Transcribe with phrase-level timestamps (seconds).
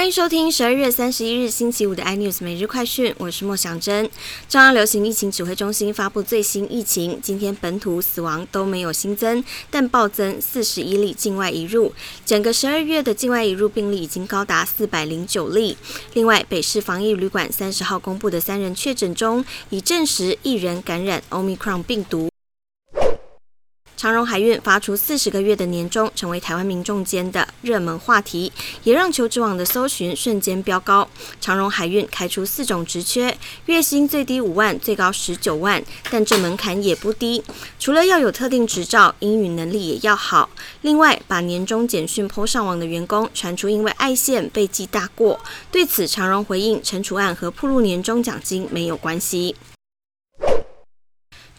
[0.00, 4.08] 欢迎收听十二月三十一日星期五的 iNews 每日快讯，我是莫祥珍。
[4.48, 11.92] 中央流行疫情指挥中心发布最新疫情，今天本土死亡都没有新增，但暴增四十一例境外移入，
[12.24, 15.76] 整个十二月的境外移入病例已经高达四百零九例。
[16.14, 22.29] 另外，北市防疫旅馆三十号公布的三人确诊中，已证实一人感染 Omicron 病毒。
[24.00, 28.50] 长荣海运发出四十个月的年终，成为台湾民众间的热门话题，
[28.82, 31.06] 也让求职网的搜寻瞬间飙高。
[31.38, 37.44] 长荣海运开出四种职缺，月薪最低五万，最高十九万，但这门槛也不低。
[37.78, 40.48] 除了要有特定执照，英语能力也要好。
[40.80, 45.38] 另外，把年终简讯抛上网的员工，传出因为爱线被记大过。
[45.70, 49.56] 对此，长荣回应：惩处案和铺路年终奖金没有关系。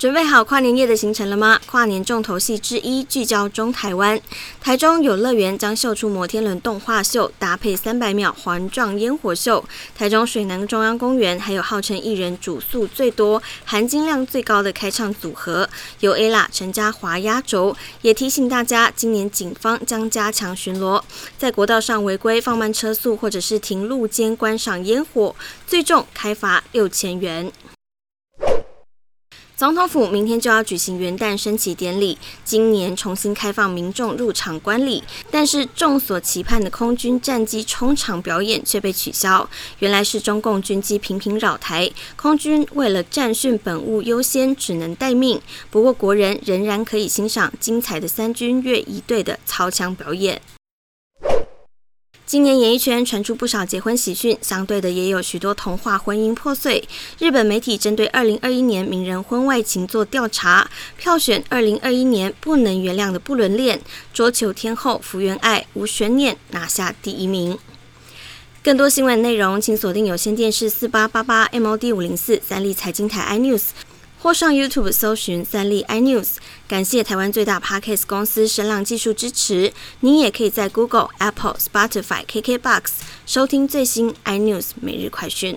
[0.00, 1.60] 准备好跨年夜的行程了吗？
[1.66, 4.18] 跨年重头戏之一聚焦中台湾，
[4.58, 9.62] 台中有乐园将秀出摩天轮动画秀，搭配三百秒环状烟火秀。
[9.94, 17.76] 台中水南中央公园还有号称艺人主诉最多、含金量最高的开唱组合，由 ella 陈嘉华压轴。
[18.00, 21.02] 也提醒大家，今年警方将加强巡逻，
[21.36, 27.52] 在国道上违规放慢车速或者是停路间观赏烟火，最重开罚六千元。
[29.60, 39.46] 总统府明天就要举行元旦升旗典礼，今年重新开放民众入场观礼，但是众所期盼的空军战机冲场表演却被取消。
[39.80, 45.38] 原来是中共军机频频扰台，空军为了战训本务优先，只能待命。
[45.70, 50.40] 不过国人仍然可以欣赏精彩的三军乐一队的操枪表演。
[52.30, 56.88] 今年演艺圈传出不少结婚喜讯，相对的也有许多童话婚姻破碎。
[57.18, 63.80] 日本媒体针对二零二一年名人婚外情做调查，票选二零二一年不能原谅的不伦恋，
[64.14, 67.58] 桌球天后福原爱无悬念拿下第一名。
[68.62, 73.70] 更多新闻内容，请锁定有线电视四八八八 MOD 五零四三立财经台 iNews。
[74.22, 76.36] 或上 YouTube 搜寻三立 iNews，
[76.68, 79.72] 感谢台湾最大 Podcast 公司声浪技术支持。
[80.00, 82.82] 您也可以在 Google、Apple、Spotify、KKBox
[83.24, 85.56] 收听最新 iNews 每日快讯。